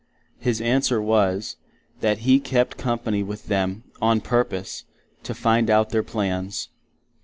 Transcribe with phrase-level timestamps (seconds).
[0.39, 1.57] His answer was,
[1.99, 4.85] that He kept Company with them on purpose
[5.21, 6.69] to find out their plans.